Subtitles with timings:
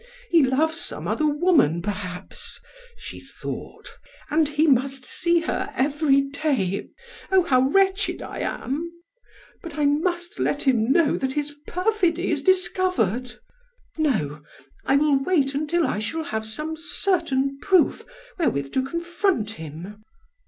[0.31, 2.59] "He loves some other woman, perhaps,"
[2.97, 3.99] she thought,
[4.31, 6.89] "and he must see her every day.
[7.31, 8.91] Oh, how wretched I am!
[9.61, 13.33] But I must let him know that his perfidy is discovered.
[13.95, 14.41] No,
[14.85, 18.03] I will wait until I shall have some certain proof
[18.39, 20.03] wherewith to confront him."